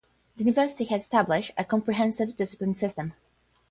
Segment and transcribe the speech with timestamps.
[0.35, 3.13] The university has established a comprehensive discipline system.